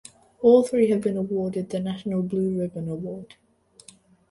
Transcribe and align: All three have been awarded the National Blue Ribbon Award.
All 0.41 0.63
three 0.63 0.89
have 0.89 1.01
been 1.01 1.15
awarded 1.15 1.69
the 1.69 1.79
National 1.79 2.23
Blue 2.23 2.57
Ribbon 2.57 2.89
Award. 2.89 3.35